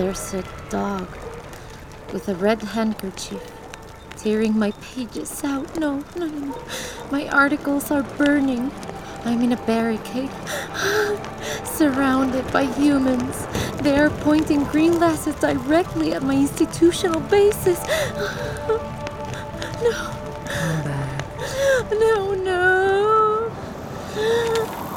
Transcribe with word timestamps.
there's 0.00 0.32
a 0.32 0.42
dog 0.70 1.06
with 2.10 2.26
a 2.26 2.34
red 2.34 2.62
handkerchief 2.62 3.42
tearing 4.16 4.58
my 4.58 4.70
pages 4.80 5.44
out. 5.44 5.78
No, 5.78 6.02
no, 6.16 6.26
no, 6.26 6.38
no. 6.38 6.58
My 7.10 7.28
articles 7.28 7.90
are 7.90 8.02
burning. 8.02 8.72
I'm 9.26 9.42
in 9.42 9.52
a 9.52 9.62
barricade, 9.66 10.30
surrounded 11.64 12.50
by 12.50 12.64
humans. 12.64 13.46
They 13.82 13.98
are 13.98 14.08
pointing 14.08 14.64
green 14.64 14.98
lasses 14.98 15.34
directly 15.34 16.14
at 16.14 16.22
my 16.22 16.34
institutional 16.34 17.20
bases. 17.20 17.78
No. 19.82 20.16
No, 21.92 22.34
no. 22.34 23.52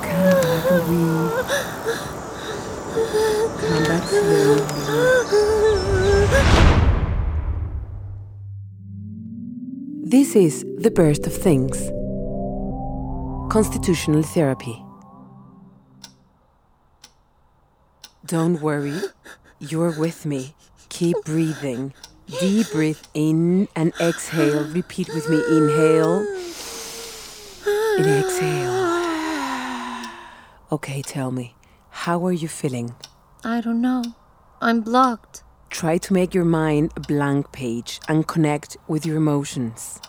Come 0.02 1.48
back. 1.48 2.08
This 10.06 10.36
is 10.36 10.64
The 10.78 10.92
Burst 10.94 11.26
of 11.26 11.34
Things 11.34 11.90
Constitutional 13.52 14.22
Therapy. 14.22 14.84
Don't 18.28 18.62
worry, 18.62 19.00
you're 19.58 19.98
with 20.00 20.28
me. 20.28 20.54
Keep 20.90 21.18
breathing. 21.26 21.94
Deep 22.40 22.72
breath 22.72 23.08
in 23.16 23.68
and 23.76 23.92
exhale. 24.00 24.66
Repeat 24.70 25.08
with 25.16 25.28
me. 25.30 25.38
Inhale 25.50 26.20
and 27.98 28.06
exhale. 28.06 28.84
Okay, 30.72 31.02
tell 31.02 31.32
me, 31.32 31.56
how 31.94 32.26
are 32.26 32.34
you 32.34 32.48
feeling? 32.48 32.96
I 33.46 33.62
don't 33.62 33.80
know. 33.80 34.04
I'm 34.62 34.82
blocked. 34.82 35.44
Try 35.70 35.98
to 36.00 36.14
make 36.14 36.34
your 36.34 36.44
mind 36.44 36.92
a 36.96 37.00
blank 37.00 37.52
page 37.52 38.00
and 38.10 38.28
connect 38.28 38.76
with 38.88 39.06
your 39.06 39.18
emotions. 39.18 40.02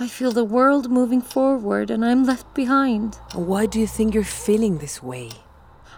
I 0.00 0.08
feel 0.08 0.32
the 0.32 0.44
world 0.44 0.90
moving 0.90 1.20
forward 1.20 1.90
and 1.90 2.04
I'm 2.04 2.24
left 2.24 2.52
behind. 2.54 3.16
Why 3.34 3.66
do 3.66 3.78
you 3.78 3.86
think 3.86 4.14
you're 4.14 4.24
feeling 4.24 4.78
this 4.78 5.02
way? 5.02 5.30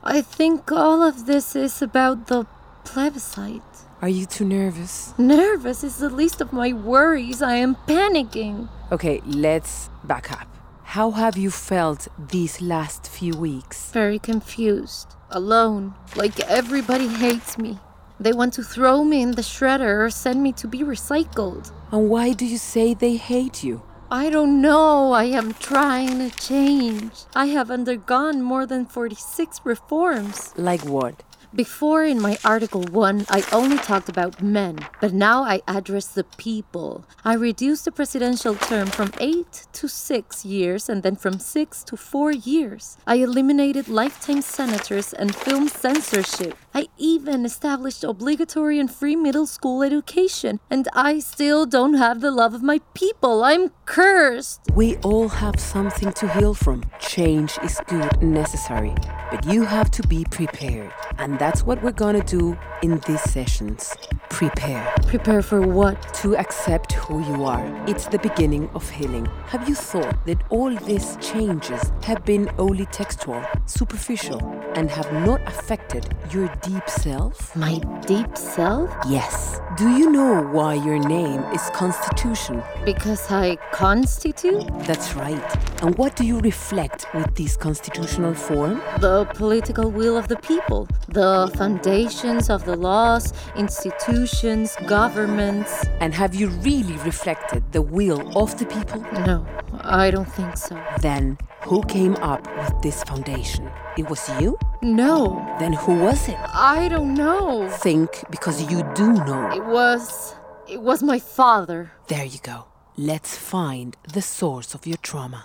I 0.02 0.20
think 0.20 0.70
all 0.70 1.02
of 1.02 1.26
this 1.26 1.56
is 1.56 1.80
about 1.80 2.26
the 2.26 2.44
plebiscite. 2.84 3.62
Are 4.02 4.08
you 4.08 4.26
too 4.26 4.44
nervous? 4.44 5.14
Nervous 5.16 5.84
is 5.84 5.98
the 5.98 6.10
least 6.10 6.40
of 6.40 6.52
my 6.52 6.72
worries. 6.72 7.40
I 7.40 7.54
am 7.54 7.76
panicking. 7.86 8.68
Okay, 8.90 9.22
let's 9.24 9.88
back 10.04 10.32
up. 10.32 10.51
How 10.92 11.10
have 11.12 11.38
you 11.38 11.50
felt 11.50 12.08
these 12.18 12.60
last 12.60 13.08
few 13.08 13.34
weeks? 13.34 13.90
Very 13.92 14.18
confused. 14.18 15.16
Alone. 15.30 15.94
Like 16.16 16.38
everybody 16.40 17.08
hates 17.08 17.56
me. 17.56 17.78
They 18.20 18.34
want 18.34 18.52
to 18.52 18.62
throw 18.62 19.02
me 19.02 19.22
in 19.22 19.30
the 19.30 19.40
shredder 19.40 20.04
or 20.04 20.10
send 20.10 20.42
me 20.42 20.52
to 20.52 20.68
be 20.68 20.80
recycled. 20.80 21.72
And 21.90 22.10
why 22.10 22.34
do 22.34 22.44
you 22.44 22.58
say 22.58 22.92
they 22.92 23.16
hate 23.16 23.64
you? 23.64 23.80
I 24.10 24.28
don't 24.28 24.60
know. 24.60 25.12
I 25.12 25.24
am 25.24 25.54
trying 25.54 26.18
to 26.18 26.28
change. 26.36 27.24
I 27.34 27.46
have 27.46 27.70
undergone 27.70 28.42
more 28.42 28.66
than 28.66 28.84
46 28.84 29.62
reforms. 29.64 30.52
Like 30.58 30.84
what? 30.84 31.22
Before, 31.54 32.02
in 32.02 32.18
my 32.18 32.38
Article 32.46 32.80
1, 32.80 33.26
I 33.28 33.44
only 33.52 33.76
talked 33.76 34.08
about 34.08 34.40
men, 34.40 34.78
but 35.02 35.12
now 35.12 35.42
I 35.42 35.60
address 35.68 36.06
the 36.06 36.24
people. 36.38 37.04
I 37.26 37.34
reduced 37.34 37.84
the 37.84 37.92
presidential 37.92 38.54
term 38.54 38.86
from 38.86 39.12
8 39.20 39.66
to 39.74 39.86
6 39.86 40.44
years 40.46 40.88
and 40.88 41.02
then 41.02 41.14
from 41.14 41.38
6 41.38 41.84
to 41.84 41.94
4 41.94 42.32
years. 42.32 42.96
I 43.06 43.16
eliminated 43.16 43.88
lifetime 43.88 44.40
senators 44.40 45.12
and 45.12 45.36
film 45.36 45.68
censorship. 45.68 46.56
I 46.74 46.88
even 46.96 47.44
established 47.44 48.02
obligatory 48.02 48.78
and 48.78 48.90
free 48.90 49.14
middle 49.14 49.46
school 49.46 49.82
education, 49.82 50.58
and 50.70 50.88
I 50.94 51.18
still 51.18 51.66
don't 51.66 51.94
have 51.94 52.22
the 52.22 52.30
love 52.30 52.54
of 52.54 52.62
my 52.62 52.80
people. 52.94 53.44
I'm 53.44 53.70
cursed. 53.84 54.60
We 54.74 54.96
all 54.98 55.28
have 55.28 55.60
something 55.60 56.12
to 56.14 56.28
heal 56.28 56.54
from. 56.54 56.84
Change 56.98 57.58
is 57.62 57.78
good 57.86 58.16
and 58.22 58.32
necessary, 58.32 58.94
but 59.30 59.44
you 59.44 59.64
have 59.64 59.90
to 59.92 60.08
be 60.08 60.24
prepared. 60.30 60.92
And 61.18 61.38
that's 61.38 61.62
what 61.62 61.82
we're 61.82 61.92
gonna 61.92 62.24
do 62.24 62.56
in 62.82 63.00
these 63.06 63.20
sessions. 63.20 63.94
Prepare 64.30 64.94
Prepare 65.06 65.42
for 65.42 65.60
what? 65.60 65.98
to 66.22 66.36
accept 66.36 66.92
who 66.92 67.20
you 67.26 67.44
are. 67.44 67.64
It's 67.86 68.06
the 68.06 68.18
beginning 68.18 68.70
of 68.74 68.88
healing. 68.88 69.26
Have 69.46 69.68
you 69.68 69.74
thought 69.74 70.24
that 70.26 70.42
all 70.50 70.74
these 70.74 71.18
changes 71.20 71.92
have 72.04 72.24
been 72.24 72.48
only 72.58 72.86
textual, 72.86 73.42
superficial, 73.66 74.40
and 74.74 74.88
have 74.88 75.12
not 75.12 75.40
affected 75.46 76.06
your 76.30 76.48
deep 76.62 76.88
self? 76.88 77.54
My 77.56 77.78
deep 78.06 78.36
self? 78.36 78.90
Yes. 79.08 79.60
Do 79.76 79.88
you 79.88 80.10
know 80.10 80.42
why 80.42 80.74
your 80.74 80.98
name 80.98 81.40
is 81.52 81.62
Constitution? 81.70 82.62
Because 82.84 83.30
I 83.30 83.56
constitute 83.72 84.66
That's 84.86 85.14
right. 85.14 85.82
And 85.82 85.96
what 85.98 86.14
do 86.14 86.24
you 86.24 86.38
reflect 86.40 87.06
with 87.14 87.34
this 87.34 87.56
constitutional 87.56 88.34
form? 88.34 88.80
the 89.00 89.24
political 89.34 89.90
will 89.90 90.16
of 90.16 90.28
the 90.28 90.36
people, 90.36 90.86
the 91.08 91.50
foundations 91.56 92.48
of 92.48 92.64
the 92.64 92.76
laws, 92.76 93.32
institutions, 93.56 94.76
governments. 94.86 95.84
And 96.00 96.14
have 96.14 96.34
you 96.34 96.48
really 96.48 96.96
reflected 96.98 97.64
the 97.72 97.82
will 97.82 98.36
of 98.38 98.56
the 98.58 98.66
people? 98.66 99.00
No, 99.26 99.44
I 99.92 100.10
don't 100.10 100.24
think 100.32 100.56
so. 100.56 100.82
Then 101.02 101.36
who 101.60 101.82
came 101.84 102.16
up 102.16 102.46
with 102.56 102.80
this 102.80 103.02
foundation? 103.04 103.70
It 103.98 104.08
was 104.08 104.26
you? 104.40 104.58
No, 104.80 105.44
Then 105.60 105.74
who 105.74 105.94
was 105.94 106.28
it? 106.28 106.38
I 106.38 106.88
don't 106.88 107.12
know. 107.12 107.68
Think 107.68 108.24
because 108.30 108.70
you 108.72 108.82
do 108.94 109.12
know. 109.12 109.50
It 109.54 109.64
was. 109.64 110.34
It 110.66 110.80
was 110.80 111.02
my 111.02 111.18
father. 111.18 111.92
There 112.08 112.24
you 112.24 112.38
go. 112.42 112.64
Let's 112.96 113.36
find 113.36 113.94
the 114.14 114.22
source 114.22 114.74
of 114.74 114.86
your 114.86 114.96
trauma. 114.96 115.44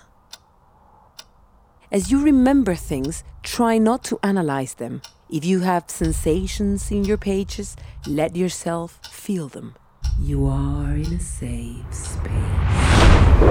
As 1.92 2.10
you 2.10 2.24
remember 2.24 2.74
things, 2.76 3.26
try 3.44 3.78
not 3.78 4.04
to 4.06 4.18
analyze 4.24 4.76
them. 4.76 5.02
If 5.30 5.44
you 5.44 5.60
have 5.60 5.90
sensations 5.90 6.90
in 6.90 7.04
your 7.04 7.18
pages, 7.18 7.76
let 8.08 8.36
yourself 8.38 9.00
feel 9.12 9.50
them. 9.50 9.76
You 10.22 10.48
are 10.48 10.94
in 10.94 11.14
a 11.14 11.20
safe 11.20 11.94
space. 11.94 12.97
Where 13.38 13.50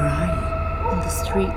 are 0.00 0.26
you? 0.26 0.92
In 0.92 1.00
the 1.00 1.08
street. 1.08 1.50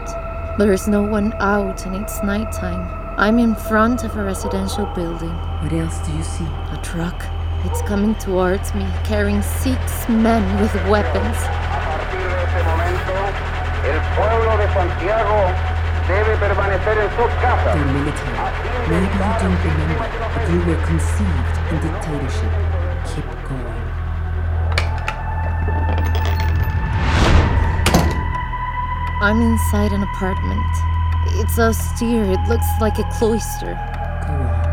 There 0.58 0.74
is 0.74 0.90
no 0.90 1.02
one 1.02 1.32
out 1.40 1.86
and 1.86 1.96
it's 1.96 2.22
nighttime. 2.22 2.86
I'm 3.18 3.40
in 3.40 3.56
front 3.56 4.04
of 4.04 4.18
a 4.18 4.24
residential 4.24 4.88
building. 4.88 5.30
What 5.62 5.72
else 5.72 6.06
do 6.06 6.12
you 6.12 6.24
see? 6.24 6.44
A 6.44 6.80
truck. 6.84 7.26
It's 7.64 7.82
coming 7.84 8.16
towards 8.16 8.74
me, 8.76 8.86
carrying 9.06 9.42
six 9.42 10.10
men 10.10 10.44
with 10.60 10.74
weapons. 10.90 11.38
A 16.02 16.08
partir 16.08 16.26
de 16.26 16.34
este 16.34 16.50
momento, 16.56 16.90
el 16.92 16.92
pueblo 16.92 16.98
de 16.98 16.98
Santiago 16.98 16.98
debe 16.98 16.98
permanecer 16.98 16.98
en 16.98 17.10
sus 17.16 17.32
casas. 17.42 17.74
They're 17.74 17.86
military. 17.86 18.38
Maybe 18.90 19.06
you 19.06 19.30
don't 19.40 19.60
remember, 19.64 19.98
but 20.34 20.44
you 20.50 20.60
were 20.66 20.82
conceived 20.86 21.56
in 21.70 21.78
dictatorship. 21.80 22.52
Keep 23.06 23.28
going. 23.48 23.82
I'm 29.22 29.42
inside 29.42 29.92
an 29.94 30.02
apartment. 30.02 30.74
It's 31.40 31.60
austere, 31.60 32.32
it 32.32 32.42
looks 32.50 32.66
like 32.82 32.98
a 32.98 33.04
cloister. 33.20 33.78
Go 34.26 34.34
on. 34.34 34.72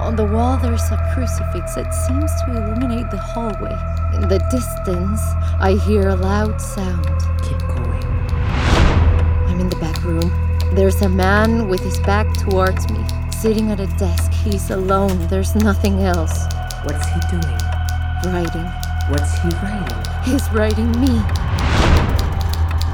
On 0.00 0.16
the 0.16 0.24
wall, 0.24 0.56
there's 0.58 0.90
a 0.92 1.10
crucifix 1.12 1.74
that 1.74 1.92
seems 2.06 2.30
to 2.42 2.50
illuminate 2.56 3.10
the 3.10 3.18
hallway. 3.18 3.76
In 4.14 4.28
the 4.28 4.38
distance, 4.50 5.20
I 5.60 5.72
hear 5.84 6.08
a 6.08 6.14
loud 6.14 6.60
sound. 6.60 7.06
Keep 7.42 7.58
going. 7.66 8.04
I'm 9.48 9.60
in 9.60 9.68
the 9.68 9.76
back 9.76 10.02
room. 10.04 10.51
There's 10.74 11.02
a 11.02 11.08
man 11.08 11.68
with 11.68 11.80
his 11.80 12.00
back 12.00 12.26
towards 12.38 12.90
me, 12.90 13.04
sitting 13.30 13.70
at 13.70 13.78
a 13.78 13.86
desk. 13.98 14.32
He's 14.32 14.70
alone, 14.70 15.28
there's 15.28 15.54
nothing 15.54 16.00
else. 16.00 16.46
What's 16.84 17.06
he 17.08 17.20
doing? 17.30 17.58
Writing. 18.24 18.64
What's 19.10 19.36
he 19.42 19.50
writing? 19.60 20.22
He's 20.24 20.50
writing 20.50 20.90
me. 20.98 21.12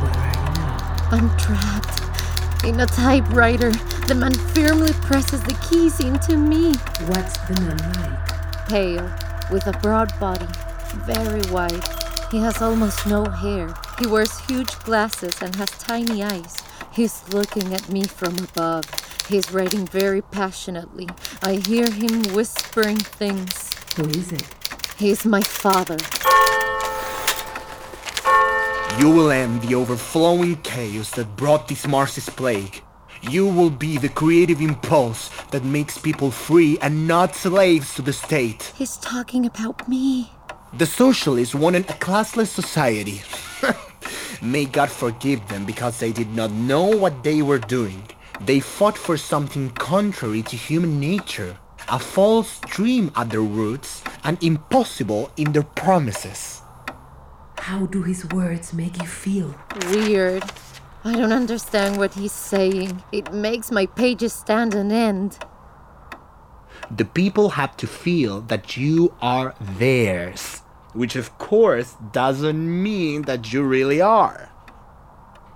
Where 0.03 0.11
are 0.11 0.35
you 0.35 0.51
now? 0.59 1.09
I'm 1.13 1.31
trapped. 1.39 2.65
In 2.65 2.81
a 2.81 2.87
typewriter, 2.87 3.71
the 4.09 4.15
man 4.17 4.35
firmly 4.35 4.93
presses 4.95 5.41
the 5.45 5.55
keys 5.71 6.01
into 6.01 6.37
me. 6.37 6.75
What's 7.07 7.39
the 7.47 7.61
man 7.61 7.79
like? 7.95 8.69
Pale, 8.69 9.09
with 9.53 9.69
a 9.69 9.79
broad 9.81 10.13
body, 10.19 10.49
very 11.07 11.43
white. 11.53 11.89
He 12.33 12.39
has 12.39 12.61
almost 12.61 13.07
no 13.07 13.25
hair. 13.25 13.73
He 14.01 14.09
wears 14.09 14.37
huge 14.41 14.77
glasses 14.81 15.41
and 15.41 15.55
has 15.55 15.71
tiny 15.71 16.25
eyes. 16.25 16.57
He's 16.93 17.23
looking 17.33 17.75
at 17.75 17.89
me 17.89 18.05
from 18.05 18.37
above. 18.39 18.85
He's 19.29 19.53
writing 19.53 19.87
very 19.87 20.23
passionately. 20.23 21.09
I 21.43 21.55
hear 21.57 21.91
him 21.91 22.23
whispering 22.35 22.97
things. 22.97 23.71
Who 23.97 24.05
is 24.09 24.33
it? 24.33 24.43
He's 24.97 25.25
my 25.25 25.43
father. 25.43 25.99
You 28.99 29.11
will 29.11 29.31
end 29.31 29.63
the 29.63 29.75
overflowing 29.77 30.57
chaos 30.63 31.11
that 31.13 31.37
brought 31.37 31.69
this 31.69 31.87
Marxist 31.87 32.35
plague. 32.37 32.83
You 33.23 33.47
will 33.47 33.71
be 33.71 33.99
the 33.99 34.09
creative 34.09 34.61
impulse 34.61 35.31
that 35.51 35.65
makes 35.65 35.99
people 35.99 36.31
free 36.31 36.79
and 36.81 37.07
not 37.07 37.35
slaves 37.35 37.95
to 37.95 38.03
the 38.03 38.13
state. 38.13 38.73
He's 38.77 38.97
talking 38.97 39.47
about 39.47 39.89
me. 39.89 40.33
The 40.73 40.87
socialists 40.87 41.55
wanted 41.55 41.89
a 41.91 41.95
classless 41.95 42.49
society. 42.49 43.23
May 44.41 44.67
God 44.67 44.89
forgive 44.89 45.47
them 45.49 45.65
because 45.65 45.99
they 45.99 46.13
did 46.13 46.31
not 46.35 46.53
know 46.53 46.87
what 46.87 47.25
they 47.25 47.43
were 47.43 47.59
doing. 47.59 48.03
They 48.41 48.61
fought 48.61 48.97
for 48.97 49.17
something 49.17 49.71
contrary 49.71 50.43
to 50.43 50.57
human 50.57 51.01
nature, 51.01 51.59
a 51.89 51.99
false 51.99 52.61
dream 52.61 53.11
at 53.17 53.31
their 53.31 53.43
roots, 53.43 54.03
and 54.23 54.43
impossible 54.43 55.33
in 55.37 55.53
their 55.53 55.65
promises. 55.65 56.63
How 57.59 57.87
do 57.87 58.03
his 58.03 58.25
words 58.27 58.73
make 58.73 58.97
you 59.03 59.09
feel? 59.09 59.55
Weird. 59.91 60.45
I 61.05 61.15
don't 61.15 61.33
understand 61.33 61.97
what 61.97 62.15
he's 62.15 62.33
saying. 62.33 63.03
It 63.11 63.33
makes 63.33 63.73
my 63.73 63.87
pages 63.87 64.33
stand 64.33 64.75
and 64.75 64.93
end. 64.93 65.39
The 66.91 67.05
people 67.05 67.51
have 67.51 67.77
to 67.79 67.87
feel 67.87 68.41
that 68.43 68.77
you 68.77 69.15
are 69.21 69.55
theirs, 69.61 70.63
which 70.99 71.15
of 71.15 71.39
course 71.39 71.95
doesn't 72.13 72.83
mean 72.83 73.23
that 73.23 73.53
you 73.53 73.63
really 73.63 74.01
are. 74.01 74.51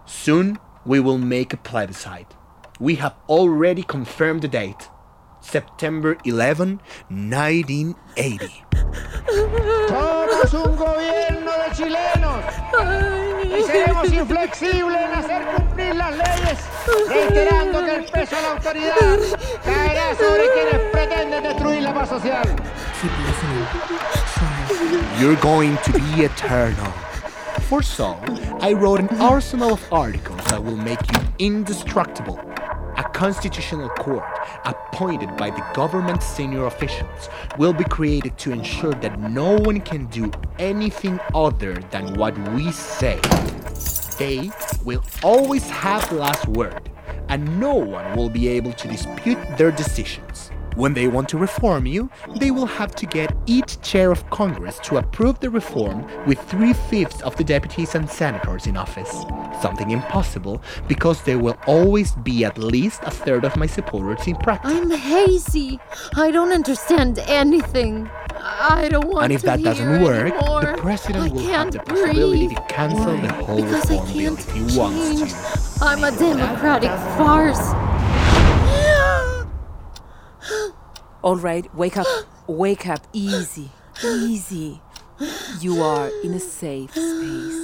Soon 0.06 0.56
we 0.86 1.00
will 1.00 1.18
make 1.18 1.52
a 1.52 1.56
plebiscite. 1.56 2.36
We 2.78 2.94
have 2.96 3.16
already 3.28 3.82
confirmed 3.82 4.42
the 4.42 4.48
date. 4.48 4.88
September 5.40 6.16
11, 6.24 6.78
1980. 7.08 8.46
Somos 9.88 10.54
un 10.54 10.76
gobierno 10.76 11.50
de 11.58 11.74
chilenos 11.74 12.44
y 13.44 13.62
seremos 13.64 14.12
inflexibles 14.12 15.00
en 15.00 15.12
hacer 15.12 15.42
cumplir 15.56 15.96
las 15.96 16.12
leyes, 16.12 16.58
reiterando 17.08 17.84
que 17.84 17.94
el 17.96 18.04
peso 18.04 18.36
de 18.36 18.42
la 18.42 18.52
autoridad 18.52 19.18
caerá 19.64 20.14
sobre 20.14 20.44
quienes 20.54 20.90
pretenden 20.92 21.42
destruir 21.42 21.82
la 21.82 21.94
paz 21.94 22.08
social. 22.10 22.48
You're 25.22 25.36
going 25.36 25.76
to 25.84 25.92
be 25.92 26.24
eternal. 26.24 26.90
For 27.68 27.80
so, 27.80 28.18
I 28.60 28.72
wrote 28.72 28.98
an 28.98 29.20
arsenal 29.20 29.74
of 29.74 29.92
articles 29.92 30.44
that 30.46 30.64
will 30.64 30.76
make 30.76 30.98
you 31.12 31.22
indestructible. 31.38 32.40
A 32.96 33.04
constitutional 33.04 33.88
court, 33.90 34.24
appointed 34.64 35.36
by 35.36 35.50
the 35.50 35.64
government's 35.74 36.26
senior 36.26 36.66
officials, 36.66 37.28
will 37.56 37.72
be 37.72 37.84
created 37.84 38.36
to 38.38 38.50
ensure 38.50 38.94
that 38.94 39.20
no 39.20 39.58
one 39.58 39.80
can 39.82 40.06
do 40.06 40.28
anything 40.58 41.20
other 41.36 41.74
than 41.92 42.14
what 42.14 42.36
we 42.50 42.72
say. 42.72 43.20
They 44.18 44.50
will 44.84 45.04
always 45.22 45.70
have 45.70 46.08
the 46.08 46.16
last 46.16 46.48
word, 46.48 46.90
and 47.28 47.60
no 47.60 47.74
one 47.74 48.16
will 48.16 48.28
be 48.28 48.48
able 48.48 48.72
to 48.72 48.88
dispute 48.88 49.38
their 49.56 49.70
decisions. 49.70 50.50
When 50.74 50.94
they 50.94 51.06
want 51.08 51.28
to 51.30 51.38
reform 51.38 51.86
you, 51.86 52.08
they 52.36 52.50
will 52.50 52.66
have 52.66 52.94
to 52.96 53.06
get 53.06 53.34
each 53.46 53.80
chair 53.82 54.10
of 54.10 54.28
Congress 54.30 54.78
to 54.84 54.96
approve 54.96 55.38
the 55.40 55.50
reform 55.50 56.06
with 56.26 56.38
three 56.48 56.72
fifths 56.72 57.20
of 57.22 57.36
the 57.36 57.44
deputies 57.44 57.94
and 57.94 58.08
senators 58.08 58.66
in 58.66 58.76
office. 58.76 59.10
Something 59.60 59.90
impossible 59.90 60.62
because 60.88 61.22
there 61.24 61.38
will 61.38 61.56
always 61.66 62.12
be 62.16 62.44
at 62.44 62.56
least 62.58 63.02
a 63.04 63.10
third 63.10 63.44
of 63.44 63.56
my 63.56 63.66
supporters 63.66 64.26
in 64.26 64.36
practice. 64.36 64.72
I'm 64.72 64.90
hazy. 64.90 65.78
I 66.16 66.30
don't 66.30 66.52
understand 66.52 67.18
anything. 67.26 68.08
I 68.34 68.88
don't 68.90 69.06
want 69.08 69.24
And 69.24 69.32
if 69.32 69.40
to 69.42 69.46
that 69.48 69.58
hear 69.60 69.64
doesn't 69.74 70.02
work, 70.02 70.32
anymore. 70.32 70.62
the 70.62 70.78
president 70.78 71.24
I 71.24 71.28
will 71.34 71.42
have 71.48 71.70
the 71.72 71.78
possibility 71.80 72.46
breathe. 72.48 72.56
to 72.58 72.64
cancel 72.74 73.16
the 73.18 73.32
whole 73.32 73.56
Because 73.56 73.90
I 73.90 73.94
reform 73.94 74.12
bill 74.12 74.36
can't 74.36 74.38
if 74.38 74.52
he 74.72 74.78
wants 74.78 75.78
to. 75.78 75.84
I'm 75.84 76.02
a 76.04 76.10
democratic 76.16 76.90
farce. 77.18 77.58
All 81.22 81.36
right, 81.36 81.72
wake 81.74 81.96
up. 81.96 82.06
Wake 82.48 82.88
up. 82.88 83.06
Easy. 83.12 83.70
Easy. 84.04 84.80
You 85.60 85.80
are 85.80 86.10
in 86.24 86.34
a 86.34 86.40
safe 86.40 86.90
space. 86.90 87.62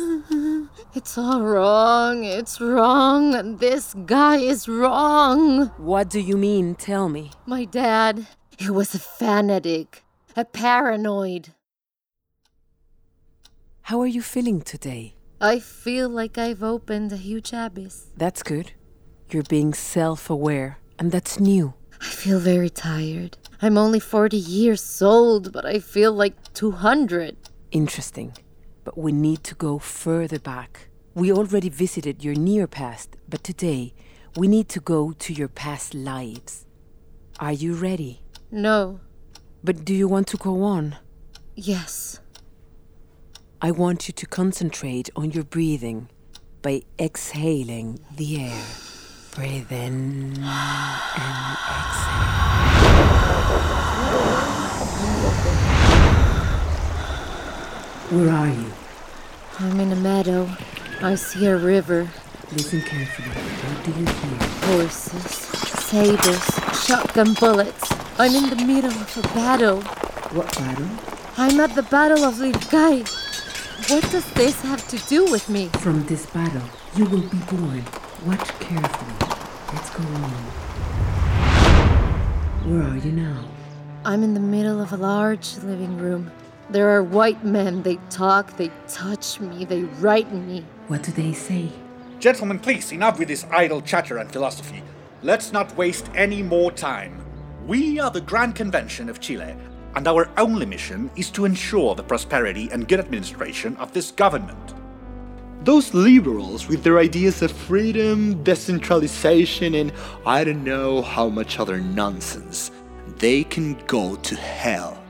It's 0.95 1.19
all 1.19 1.43
wrong. 1.43 2.23
It's 2.23 2.61
wrong. 2.61 3.57
This 3.57 3.95
guy 4.07 4.37
is 4.37 4.69
wrong. 4.69 5.67
What 5.77 6.09
do 6.09 6.21
you 6.21 6.37
mean? 6.37 6.77
Tell 6.77 7.09
me. 7.09 7.33
My 7.47 7.65
dad, 7.65 8.29
he 8.57 8.71
was 8.71 8.95
a 8.95 9.01
fanatic, 9.01 10.05
a 10.37 10.45
paranoid. 10.45 11.49
How 13.83 14.01
are 14.01 14.07
you 14.07 14.23
feeling 14.23 14.63
today? 14.63 15.17
I 15.41 15.59
feel 15.59 16.09
like 16.09 16.39
I've 16.39 16.63
opened 16.63 17.13
a 17.13 17.17
huge 17.17 17.53
abyss. 17.53 18.07
That's 18.17 18.45
good. 18.45 18.73
You're 19.31 19.43
being 19.43 19.75
self 19.75 20.31
aware, 20.31 20.79
and 20.99 21.11
that's 21.11 21.41
new. 21.41 21.75
I 22.01 22.07
feel 22.07 22.39
very 22.39 22.71
tired. 22.71 23.37
I'm 23.61 23.77
only 23.77 23.99
40 23.99 24.37
years 24.37 25.03
old, 25.03 25.53
but 25.53 25.65
I 25.65 25.81
feel 25.81 26.13
like 26.13 26.53
200. 26.55 27.37
Interesting. 27.73 28.33
But 28.85 28.97
we 28.97 29.11
need 29.11 29.43
to 29.45 29.57
go 29.57 29.81
further 29.81 30.39
back. 30.39 30.89
We 31.15 31.33
already 31.33 31.69
visited 31.69 32.23
your 32.23 32.37
near 32.37 32.69
past, 32.69 33.17
but 33.29 33.43
today 33.43 33.95
we 34.37 34.47
need 34.47 34.69
to 34.69 34.81
go 34.81 35.11
to 35.11 35.33
your 35.33 35.49
past 35.49 35.93
lives. 35.93 36.67
Are 37.41 37.53
you 37.53 37.75
ready? 37.75 38.23
No. 38.53 39.01
But 39.65 39.85
do 39.85 39.93
you 39.93 40.07
want 40.07 40.29
to 40.29 40.37
go 40.37 40.63
on? 40.63 40.97
Yes. 41.57 42.21
I 43.61 43.73
want 43.73 44.07
you 44.07 44.15
to 44.15 44.27
concentrate 44.27 45.11
on 45.17 45.33
your 45.33 45.43
breathing 45.43 46.09
by 46.63 46.83
exhaling 47.01 47.99
the 48.15 48.45
air. 48.45 48.65
Breathe 49.35 49.73
in 49.73 50.37
and 50.39 51.57
exhale. 51.77 53.18
Where 58.11 58.31
are 58.31 58.49
you? 58.49 58.73
I'm 59.61 59.81
in 59.81 59.93
a 59.93 59.97
meadow. 59.97 60.49
I 61.03 61.15
see 61.15 61.47
a 61.47 61.57
river, 61.57 62.09
Listen 62.53 62.81
carefully. 62.81 63.29
What 63.29 63.85
do 63.85 63.91
you 63.93 64.07
hear? 64.07 64.79
horses, 64.79 65.31
sabers, 65.85 66.87
shotgun 66.87 67.35
bullets. 67.35 67.93
I'm 68.19 68.35
in 68.35 68.49
the 68.51 68.65
middle 68.65 68.91
of 68.91 69.17
a 69.19 69.23
battle. 69.35 69.83
What 70.33 70.51
battle? 70.57 70.89
I'm 71.37 71.61
at 71.61 71.75
the 71.75 71.83
Battle 71.83 72.25
of 72.25 72.37
Lircay. 72.37 73.05
What 73.91 74.11
does 74.11 74.25
this 74.33 74.61
have 74.63 74.89
to 74.89 74.97
do 75.09 75.31
with 75.31 75.49
me? 75.51 75.69
From 75.79 76.05
this 76.07 76.25
battle, 76.27 76.63
you 76.97 77.05
will 77.05 77.29
be 77.29 77.39
born. 77.51 77.85
Watch 78.27 78.49
carefully. 78.59 79.17
Let's 79.75 79.91
go 79.91 80.03
on. 80.03 80.98
Where 82.65 82.83
are 82.83 82.97
you 82.97 83.13
now? 83.13 83.45
I'm 84.05 84.23
in 84.23 84.35
the 84.35 84.41
middle 84.41 84.81
of 84.81 84.93
a 84.93 84.97
large 84.97 85.57
living 85.59 85.97
room. 85.97 86.31
There 86.71 86.91
are 86.91 87.03
white 87.03 87.45
men. 87.45 87.83
They 87.83 87.97
talk, 88.11 88.57
they 88.57 88.71
touch 88.89 89.41
me, 89.41 89.65
they 89.65 89.85
write 89.85 90.33
me. 90.33 90.65
What 90.89 91.03
do 91.03 91.13
they 91.13 91.33
say? 91.33 91.71
Gentlemen, 92.19 92.59
please, 92.59 92.93
enough 92.93 93.19
with 93.19 93.29
this 93.29 93.47
idle 93.51 93.81
chatter 93.81 94.19
and 94.19 94.31
philosophy. 94.31 94.83
Let's 95.23 95.53
not 95.53 95.77
waste 95.77 96.11
any 96.15 96.43
more 96.43 96.71
time. 96.71 97.25
We 97.67 98.01
are 98.01 98.11
the 98.11 98.21
Grand 98.21 98.55
Convention 98.55 99.09
of 99.09 99.21
Chile, 99.21 99.55
and 99.95 100.07
our 100.07 100.29
only 100.37 100.67
mission 100.67 101.11
is 101.17 101.31
to 101.31 101.45
ensure 101.45 101.95
the 101.95 102.03
prosperity 102.03 102.69
and 102.71 102.89
good 102.89 103.01
administration 103.01 103.77
of 103.77 103.93
this 103.93 104.11
government. 104.11 104.75
Those 105.65 105.93
liberals 105.93 106.69
with 106.69 106.85
their 106.85 106.99
ideas 106.99 107.43
of 107.43 107.51
freedom, 107.51 108.43
decentralization, 108.45 109.75
and 109.75 109.93
I 110.25 110.45
don't 110.45 110.63
know 110.63 111.03
how 111.03 111.29
much 111.29 111.59
other 111.59 111.79
nonsense, 111.79 112.71
they 113.19 113.43
can 113.43 113.75
go 113.87 114.15
to 114.17 114.37
hell. 114.37 115.03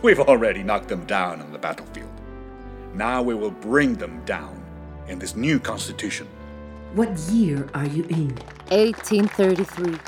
We've 0.00 0.20
already 0.20 0.62
knocked 0.62 0.88
them 0.88 1.04
down 1.04 1.42
on 1.42 1.52
the 1.52 1.58
battlefield. 1.58 2.08
Now 2.94 3.20
we 3.22 3.34
will 3.34 3.50
bring 3.50 3.94
them 3.94 4.24
down 4.24 4.62
in 5.06 5.18
this 5.18 5.36
new 5.36 5.60
constitution. 5.60 6.26
What 6.94 7.18
year 7.30 7.68
are 7.74 7.86
you 7.86 8.04
in? 8.04 8.34
1833. 8.70 9.98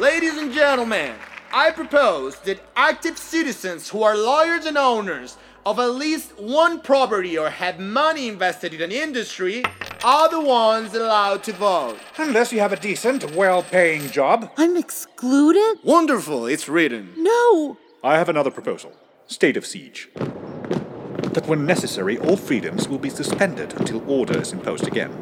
Ladies 0.00 0.36
and 0.36 0.52
gentlemen, 0.52 1.14
I 1.52 1.70
propose 1.70 2.36
that 2.40 2.60
active 2.76 3.16
citizens 3.16 3.88
who 3.88 4.02
are 4.02 4.16
lawyers 4.16 4.66
and 4.66 4.76
owners 4.76 5.36
of 5.68 5.78
at 5.78 5.90
least 5.90 6.38
one 6.38 6.80
property 6.80 7.36
or 7.36 7.50
have 7.50 7.78
money 7.78 8.26
invested 8.26 8.72
in 8.72 8.80
an 8.80 8.90
industry 8.90 9.62
are 10.02 10.30
the 10.30 10.40
ones 10.40 10.94
allowed 10.94 11.42
to 11.42 11.52
vote. 11.52 11.98
Unless 12.16 12.54
you 12.54 12.60
have 12.60 12.72
a 12.72 12.80
decent, 12.80 13.34
well 13.34 13.62
paying 13.62 14.08
job. 14.08 14.50
I'm 14.56 14.78
excluded? 14.78 15.78
Wonderful, 15.84 16.46
it's 16.46 16.70
written. 16.70 17.12
No! 17.18 17.76
I 18.02 18.16
have 18.16 18.30
another 18.30 18.50
proposal 18.50 18.94
state 19.26 19.58
of 19.58 19.66
siege. 19.66 20.08
That 20.14 21.46
when 21.46 21.66
necessary, 21.66 22.16
all 22.18 22.38
freedoms 22.38 22.88
will 22.88 22.98
be 22.98 23.10
suspended 23.10 23.74
until 23.78 24.02
order 24.10 24.40
is 24.40 24.54
imposed 24.54 24.86
again. 24.86 25.12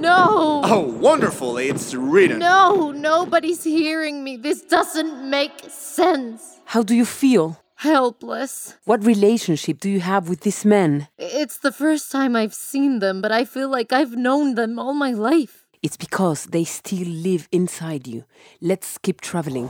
No! 0.00 0.62
Oh, 0.64 0.80
wonderful, 0.80 1.58
it's 1.58 1.94
written. 1.94 2.40
No, 2.40 2.90
nobody's 2.90 3.62
hearing 3.62 4.24
me. 4.24 4.36
This 4.36 4.62
doesn't 4.62 5.30
make 5.30 5.62
sense. 5.68 6.58
How 6.64 6.82
do 6.82 6.96
you 6.96 7.04
feel? 7.04 7.61
Helpless. 7.82 8.76
What 8.84 9.04
relationship 9.04 9.80
do 9.80 9.90
you 9.90 9.98
have 10.00 10.28
with 10.28 10.42
these 10.42 10.64
men? 10.64 11.08
It's 11.18 11.58
the 11.58 11.72
first 11.72 12.12
time 12.12 12.36
I've 12.36 12.54
seen 12.54 13.00
them, 13.00 13.20
but 13.20 13.32
I 13.32 13.44
feel 13.44 13.68
like 13.68 13.92
I've 13.92 14.14
known 14.16 14.54
them 14.54 14.78
all 14.78 14.94
my 14.94 15.10
life. 15.10 15.66
It's 15.82 15.96
because 15.96 16.46
they 16.46 16.62
still 16.62 17.08
live 17.08 17.48
inside 17.50 18.06
you. 18.06 18.22
Let's 18.60 18.98
keep 18.98 19.20
traveling. 19.20 19.66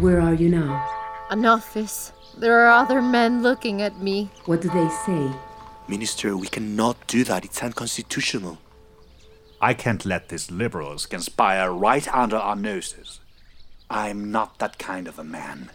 Where 0.00 0.20
are 0.20 0.32
you 0.32 0.48
now? 0.48 0.80
An 1.30 1.44
office. 1.44 2.12
There 2.38 2.58
are 2.60 2.82
other 2.82 3.02
men 3.02 3.42
looking 3.42 3.82
at 3.82 4.00
me. 4.00 4.30
What 4.46 4.62
do 4.62 4.70
they 4.70 4.88
say? 5.04 5.30
Minister, 5.88 6.38
we 6.38 6.46
cannot 6.46 6.96
do 7.06 7.22
that. 7.24 7.44
It's 7.44 7.62
unconstitutional. 7.62 8.56
I 9.60 9.74
can't 9.74 10.06
let 10.06 10.30
these 10.30 10.50
liberals 10.50 11.04
conspire 11.04 11.70
right 11.70 12.08
under 12.14 12.36
our 12.36 12.56
noses. 12.56 13.20
I'm 13.92 14.32
not 14.32 14.58
that 14.58 14.78
kind 14.78 15.06
of 15.06 15.18
a 15.18 15.24
man. 15.24 15.70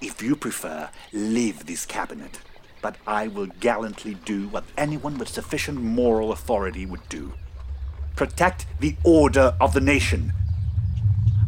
If 0.00 0.20
you 0.20 0.34
prefer, 0.34 0.90
leave 1.12 1.66
this 1.66 1.86
cabinet. 1.86 2.40
But 2.82 2.96
I 3.06 3.28
will 3.28 3.46
gallantly 3.46 4.14
do 4.14 4.48
what 4.48 4.64
anyone 4.76 5.18
with 5.18 5.28
sufficient 5.28 5.80
moral 5.80 6.32
authority 6.32 6.84
would 6.84 7.08
do 7.08 7.32
protect 8.16 8.66
the 8.78 8.94
order 9.04 9.54
of 9.60 9.72
the 9.72 9.80
nation. 9.80 10.32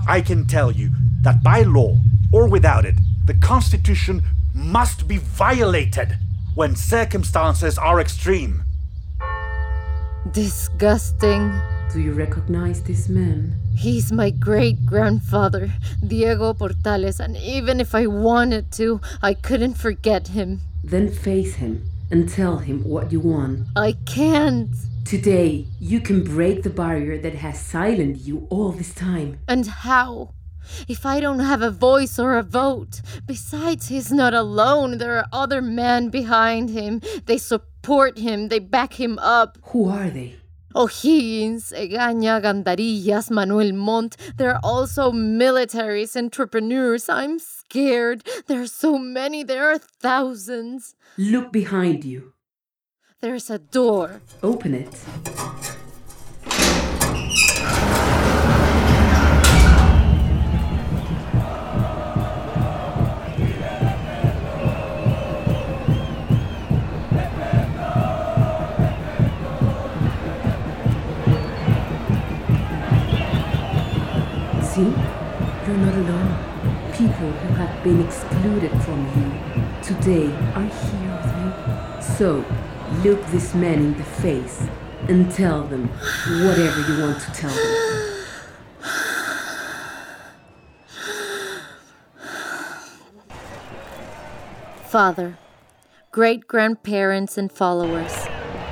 I 0.08 0.22
can 0.22 0.46
tell 0.46 0.70
you 0.70 0.90
that 1.20 1.42
by 1.42 1.60
law 1.60 1.98
or 2.32 2.48
without 2.48 2.86
it, 2.86 2.94
the 3.26 3.34
Constitution 3.34 4.22
must 4.54 5.06
be 5.06 5.18
violated 5.18 6.18
when 6.54 6.74
circumstances 6.74 7.76
are 7.76 8.00
extreme. 8.00 8.64
Disgusting. 10.30 11.60
Do 11.94 12.00
you 12.00 12.12
recognize 12.12 12.82
this 12.82 13.08
man? 13.08 13.54
He's 13.76 14.10
my 14.10 14.30
great 14.30 14.84
grandfather, 14.84 15.70
Diego 16.04 16.52
Portales, 16.52 17.20
and 17.20 17.36
even 17.36 17.78
if 17.78 17.94
I 17.94 18.08
wanted 18.08 18.72
to, 18.72 19.00
I 19.22 19.34
couldn't 19.34 19.74
forget 19.74 20.26
him. 20.26 20.60
Then 20.82 21.12
face 21.12 21.54
him 21.54 21.88
and 22.10 22.28
tell 22.28 22.58
him 22.58 22.82
what 22.82 23.12
you 23.12 23.20
want. 23.20 23.68
I 23.76 23.92
can't. 24.06 24.74
Today, 25.04 25.68
you 25.78 26.00
can 26.00 26.24
break 26.24 26.64
the 26.64 26.70
barrier 26.70 27.16
that 27.18 27.36
has 27.36 27.60
silenced 27.60 28.26
you 28.26 28.48
all 28.50 28.72
this 28.72 28.92
time. 28.92 29.38
And 29.46 29.64
how? 29.64 30.34
If 30.88 31.06
I 31.06 31.20
don't 31.20 31.38
have 31.38 31.62
a 31.62 31.70
voice 31.70 32.18
or 32.18 32.36
a 32.36 32.42
vote. 32.42 33.02
Besides, 33.24 33.86
he's 33.86 34.10
not 34.10 34.34
alone. 34.34 34.98
There 34.98 35.16
are 35.18 35.28
other 35.32 35.62
men 35.62 36.08
behind 36.08 36.70
him. 36.70 37.02
They 37.26 37.38
support 37.38 38.18
him, 38.18 38.48
they 38.48 38.58
back 38.58 38.94
him 38.94 39.16
up. 39.20 39.58
Who 39.66 39.88
are 39.88 40.10
they? 40.10 40.38
O'Higgins, 40.74 41.72
Egaña, 41.72 42.42
Gandarillas, 42.42 43.30
Manuel 43.30 43.72
Montt. 43.72 44.16
There 44.36 44.50
are 44.50 44.60
also 44.62 45.12
militaries, 45.12 46.16
entrepreneurs. 46.16 47.08
I'm 47.08 47.38
scared. 47.38 48.24
There 48.46 48.62
are 48.62 48.66
so 48.66 48.98
many. 48.98 49.44
There 49.44 49.70
are 49.70 49.78
thousands. 49.78 50.94
Look 51.16 51.52
behind 51.52 52.04
you. 52.04 52.32
There's 53.20 53.50
a 53.50 53.58
door. 53.58 54.20
Open 54.42 54.74
it. 54.74 55.73
People 77.24 77.40
who 77.40 77.54
have 77.54 77.82
been 77.82 78.04
excluded 78.04 78.70
from 78.82 79.00
you 79.16 79.32
today 79.82 80.26
are 80.52 80.68
here 80.68 81.08
with 81.22 81.32
you. 81.40 82.16
So, 82.16 82.44
look 83.02 83.26
these 83.28 83.54
men 83.54 83.78
in 83.78 83.96
the 83.96 84.04
face 84.04 84.66
and 85.08 85.32
tell 85.32 85.62
them 85.62 85.88
whatever 86.44 86.80
you 86.92 87.02
want 87.02 87.22
to 87.22 87.32
tell 87.32 87.50
them. 87.50 88.24
Father, 94.84 95.38
great 96.12 96.46
grandparents, 96.46 97.38
and 97.38 97.50
followers. 97.50 98.12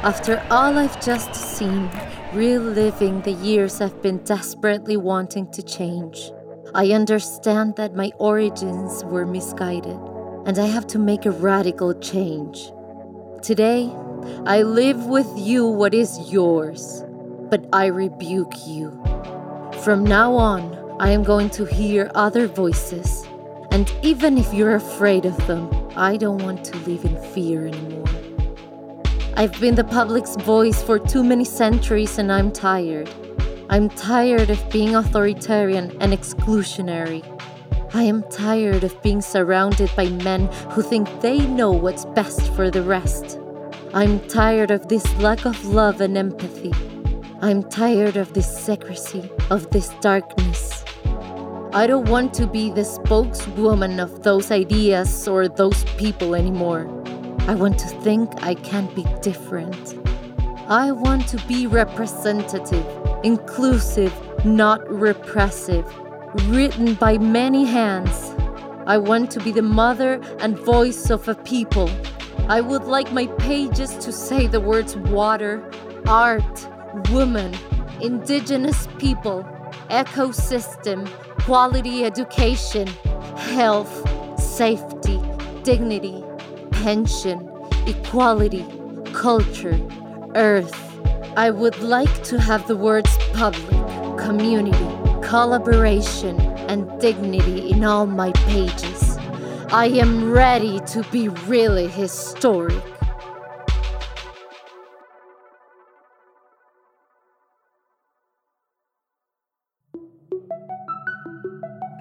After 0.03 0.45
all 0.51 0.77
I've 0.77 1.03
just 1.03 1.35
seen, 1.35 1.89
reliving 2.35 3.23
the 3.23 3.33
years 3.33 3.81
I've 3.81 4.03
been 4.03 4.19
desperately 4.19 4.99
wanting 4.99 5.51
to 5.53 5.63
change, 5.63 6.31
I 6.75 6.93
understand 6.93 7.77
that 7.77 7.95
my 7.95 8.13
origins 8.19 9.05
were 9.05 9.27
misguided, 9.27 9.99
and 10.47 10.59
I 10.59 10.65
have 10.67 10.87
to 10.89 10.99
make 10.99 11.27
a 11.27 11.31
radical 11.31 11.93
change. 11.93 12.73
Today, 13.43 13.93
I 14.47 14.63
live 14.63 15.05
with 15.05 15.29
you 15.37 15.67
what 15.67 15.93
is 15.93 16.33
yours, 16.33 17.05
but 17.51 17.67
I 17.75 17.87
rebuke 17.87 18.67
you. 18.67 18.91
From 19.85 20.03
now 20.03 20.33
on, 20.33 20.97
I 20.99 21.11
am 21.11 21.23
going 21.23 21.51
to 21.51 21.67
hear 21.67 22.11
other 22.15 22.47
voices, 22.47 23.27
and 23.71 23.93
even 24.03 24.39
if 24.39 24.55
you're 24.55 24.77
afraid 24.77 25.27
of 25.27 25.37
them, 25.47 25.69
I 25.95 26.17
don't 26.17 26.43
want 26.43 26.65
to 26.65 26.79
live 26.89 27.05
in 27.05 27.21
fear 27.35 27.67
anymore. 27.67 28.07
I've 29.37 29.61
been 29.61 29.75
the 29.75 29.85
public's 29.85 30.37
voice 30.37 30.83
for 30.83 30.99
too 30.99 31.23
many 31.23 31.45
centuries 31.45 32.19
and 32.19 32.33
I'm 32.33 32.51
tired. 32.51 33.11
I'm 33.73 33.89
tired 33.89 34.51
of 34.51 34.69
being 34.69 34.95
authoritarian 34.95 35.97
and 36.03 36.13
exclusionary. 36.13 37.25
I 37.95 38.03
am 38.03 38.23
tired 38.25 38.85
of 38.85 39.01
being 39.01 39.23
surrounded 39.23 39.91
by 39.97 40.11
men 40.11 40.49
who 40.73 40.83
think 40.83 41.09
they 41.23 41.39
know 41.47 41.73
what's 41.73 42.05
best 42.05 42.53
for 42.53 42.71
the 42.71 42.83
rest. 42.83 43.41
I'm 43.95 44.21
tired 44.29 44.71
of 44.71 44.89
this 44.89 45.07
lack 45.21 45.47
of 45.47 45.65
love 45.65 46.03
and 46.03 46.19
empathy. 46.19 46.75
I'm 47.41 47.63
tired 47.63 48.19
of 48.19 48.35
this 48.35 48.47
secrecy, 48.47 49.31
of 49.49 49.71
this 49.71 49.89
darkness. 50.03 50.85
I 51.73 51.87
don't 51.87 52.11
want 52.11 52.35
to 52.35 52.47
be 52.47 52.71
the 52.71 52.85
spokeswoman 52.85 54.01
of 54.01 54.23
those 54.23 54.51
ideas 54.51 55.27
or 55.27 55.49
those 55.49 55.85
people 55.97 56.35
anymore. 56.35 56.85
I 57.49 57.55
want 57.55 57.79
to 57.79 57.89
think 58.03 58.31
I 58.43 58.53
can 58.53 58.95
be 58.95 59.07
different. 59.23 59.99
I 60.69 60.93
want 60.93 61.27
to 61.29 61.39
be 61.47 61.67
representative, 61.67 63.02
inclusive, 63.23 64.13
not 64.45 64.89
repressive, 64.91 65.87
written 66.49 66.95
by 66.95 67.19
many 67.19 67.65
hands. 67.65 68.35
I 68.87 68.99
want 68.99 69.31
to 69.33 69.41
be 69.41 69.53
the 69.53 69.63
mother 69.63 70.21
and 70.41 70.59
voice 70.59 71.11
of 71.11 71.29
a 71.29 71.35
people. 71.35 71.89
I 72.49 72.61
would 72.61 72.85
like 72.85 73.13
my 73.13 73.27
pages 73.39 73.95
to 73.99 74.13
say 74.13 74.47
the 74.47 74.61
words 74.61 74.97
water, 74.97 75.63
art, 76.07 76.69
woman, 77.11 77.55
indigenous 78.01 78.89
people, 78.99 79.45
ecosystem, 79.89 81.09
quality 81.43 82.05
education, 82.05 82.89
health, 83.37 84.41
safety, 84.41 85.21
dignity, 85.63 86.25
pension, 86.73 87.49
equality, 87.87 88.67
culture, 89.13 89.81
earth. 90.35 90.92
I 91.35 91.49
would 91.49 91.81
like 91.81 92.25
to 92.25 92.39
have 92.39 92.69
the 92.69 92.77
words 92.77 93.17
public, 93.33 94.19
community, 94.19 94.77
collaboration, 95.23 96.39
and 96.69 97.01
dignity 97.01 97.71
in 97.71 97.85
all 97.85 98.05
my 98.05 98.33
pages. 98.33 99.17
I 99.71 99.87
am 99.87 100.31
ready 100.31 100.81
to 100.89 101.03
be 101.05 101.29
really 101.29 101.89
historic. 101.89 102.85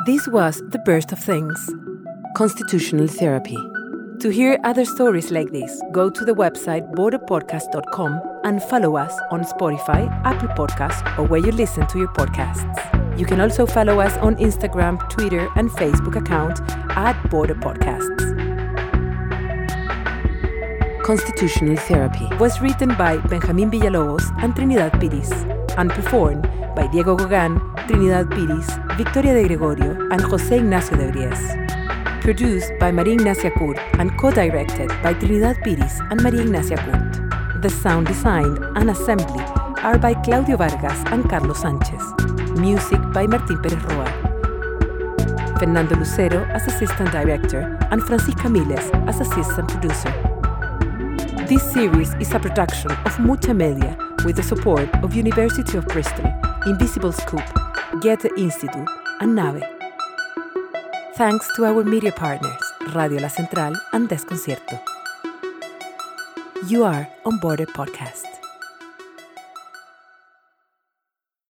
This 0.06 0.28
was 0.28 0.62
The 0.72 0.82
Burst 0.84 1.14
of 1.14 1.20
Things 1.20 1.70
Constitutional 2.36 3.08
Therapy. 3.08 3.71
To 4.22 4.30
hear 4.30 4.60
other 4.63 4.86
stories 4.86 5.32
like 5.32 5.50
this, 5.51 5.82
go 5.92 6.08
to 6.08 6.24
the 6.24 6.34
website 6.34 6.92
borderpodcast.com 6.94 8.22
and 8.44 8.62
follow 8.62 8.96
us 8.96 9.20
on 9.32 9.44
Spotify, 9.44 10.08
Apple 10.24 10.50
Podcasts, 10.50 11.01
or 11.18 11.24
where 11.24 11.40
you 11.40 11.51
listen 11.51 11.88
to 11.88 11.98
your 11.98 12.08
podcasts. 12.10 13.18
You 13.18 13.25
can 13.25 13.42
also 13.42 13.66
follow 13.66 14.00
us 14.00 14.16
on 14.18 14.36
Instagram, 14.36 15.00
Twitter, 15.10 15.50
and 15.56 15.72
Facebook 15.72 16.16
account 16.16 16.62
at 16.96 17.20
Border 17.32 17.56
Podcasts. 17.56 18.22
Constitutional 21.04 21.78
Therapy 21.78 22.28
was 22.40 22.62
written 22.62 22.90
by 22.90 23.18
Benjamin 23.18 23.72
Villalobos 23.72 24.32
and 24.44 24.56
Trinidad 24.56 24.92
Piris 25.01 25.32
and 25.80 25.90
performed 25.90 26.44
by 26.75 26.86
Diego 26.92 27.18
Gogan, 27.18 27.60
Trinidad 27.88 28.30
Piris, 28.30 28.68
Victoria 28.98 29.34
de 29.34 29.48
Gregorio, 29.48 29.98
and 30.12 30.22
José 30.22 30.60
Ignacio 30.60 30.96
de 30.96 31.12
Bries. 31.12 31.61
Produced 32.22 32.72
by 32.80 32.92
Maria 32.92 33.16
Ignacia 33.16 33.50
Kurt 33.50 33.80
and 33.98 34.16
co-directed 34.20 34.90
by 35.01 35.13
Trinidad 35.16 35.58
Piris 35.63 36.00
and 36.12 36.22
Maria 36.22 36.44
Ignacia 36.44 36.78
Kurt. 36.78 37.62
The 37.63 37.70
sound 37.70 38.06
design 38.06 38.60
and 38.75 38.92
assembly 38.92 39.44
are 39.82 39.98
by 39.98 40.13
Claudio 40.13 40.56
Vargas 40.58 41.00
and 41.12 41.28
Carlos 41.28 41.60
Sanchez. 41.62 42.04
Music 42.60 43.00
by 43.12 43.25
Martín 43.25 43.58
Pérez 43.63 43.82
Roa. 43.90 44.06
Fernando 45.58 45.96
Lucero 45.96 46.46
as 46.51 46.68
Assistant 46.68 47.12
Director, 47.12 47.75
and 47.90 48.04
Francisca 48.04 48.48
Miles 48.50 48.92
as 49.10 49.20
Assistant 49.20 49.68
Producer. 49.70 50.13
This 51.48 51.63
series 51.74 52.13
is 52.20 52.32
a 52.36 52.40
production 52.40 52.92
of 52.92 53.20
Mucha 53.20 53.54
Media 53.56 53.98
with 54.25 54.36
the 54.36 54.44
support 54.44 54.88
of 55.04 55.16
University 55.16 55.75
of 55.75 55.88
Bristol, 55.88 56.32
Invisible 56.68 57.12
Scoop, 57.12 57.44
Goethe 58.00 58.30
Institute, 58.38 58.88
and 59.22 59.36
NAVE. 59.36 59.81
Thanks 61.15 61.48
to 61.56 61.65
our 61.65 61.84
media 61.84 62.12
partners, 62.12 62.62
Radio 62.94 63.20
La 63.20 63.27
Central 63.27 63.75
and 63.94 64.08
Desconcierto. 64.10 64.80
You 66.68 66.84
are 66.84 67.08
on 67.25 67.38
Border 67.39 67.65
Podcast. 67.65 68.41